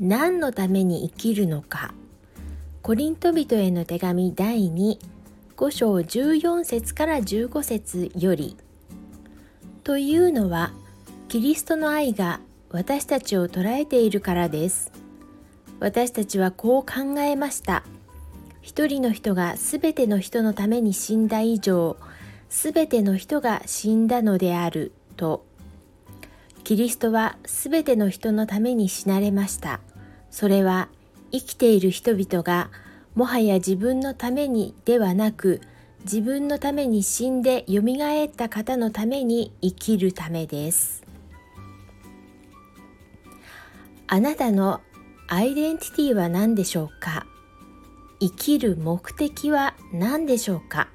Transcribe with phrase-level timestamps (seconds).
[0.00, 1.94] 何のために生きるのか。
[2.82, 8.56] コリント人への手紙第25章14節から15節より。
[9.84, 10.72] というのは
[11.28, 12.40] キリストの愛が
[12.70, 14.90] 私たちを捉えているからです。
[15.78, 17.84] 私たちはこう考えました。
[18.62, 21.96] 一人の人がすべての人のために死んだ以上
[22.48, 25.44] すべての人が死んだのであると。
[26.64, 29.80] キリストはすべての人のために死なれました。
[30.34, 30.88] それは
[31.30, 32.72] 生きている人々が
[33.14, 35.60] もはや自分のためにではなく
[36.00, 41.04] 自分のために死んでよみがえった方のために生きるためです。
[44.08, 44.80] あなたの
[45.28, 47.26] アイデンティティは何でしょうか？
[48.18, 50.88] 生きる目的は何でしょうか？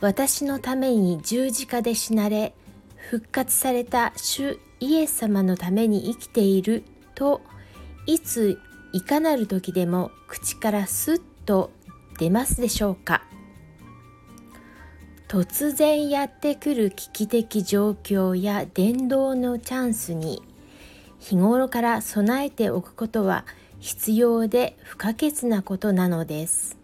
[0.00, 2.54] 私のために十字架で死なれ
[3.10, 6.84] 復活された主イエス様のために生きている
[7.16, 7.40] と
[8.06, 8.58] いつ
[8.92, 11.70] いかなる時でも口からスッと
[12.18, 13.22] 出ますでしょうか？
[15.28, 20.40] 突然やってくる危機的状況や伝道のチャンスに
[21.18, 23.44] 日頃から備えておくことは
[23.80, 26.78] 必要で不可欠なことなのです。